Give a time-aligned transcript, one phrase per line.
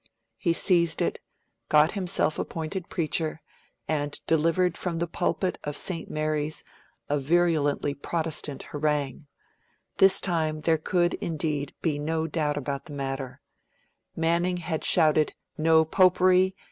[0.39, 1.19] He seized it;
[1.69, 3.39] got himself appointed preacher;
[3.87, 6.09] and delivered from the pulpit of St.
[6.09, 6.63] Mary's
[7.07, 9.27] a virulently Protestant harangue.
[9.97, 13.41] This time there could indeed be no doubt about the matter:
[14.15, 16.55] Manning had shouted 'No Popery!'